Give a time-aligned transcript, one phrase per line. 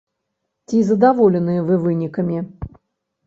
[0.69, 2.39] Ці задаволеныя вы вынікамі?